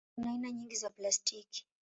Kuna 0.15 0.31
aina 0.31 0.51
nyingi 0.51 0.75
za 0.75 0.89
plastiki. 0.89 1.67